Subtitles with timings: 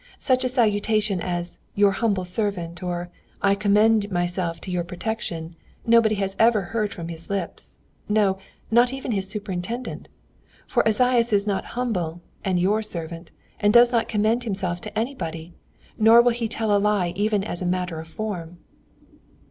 [0.17, 3.11] Such a salutation as 'Your humble servant!' or
[3.43, 7.77] 'I commend myself to your protection!' nobody has ever heard from his lips
[8.09, 8.39] no,
[8.71, 10.09] not even his superintendent;
[10.65, 13.29] for Esaias is not humble and not your servant,
[13.59, 15.53] and does not commend himself to anybody,
[15.99, 18.57] nor will he tell a lie even as a matter of form.